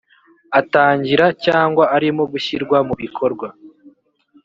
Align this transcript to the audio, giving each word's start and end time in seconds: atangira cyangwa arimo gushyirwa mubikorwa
atangira 0.59 1.25
cyangwa 1.45 1.83
arimo 1.95 2.23
gushyirwa 2.31 2.77
mubikorwa 2.87 3.47